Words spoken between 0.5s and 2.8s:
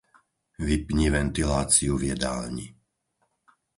Vypni ventiláciu v jedálni.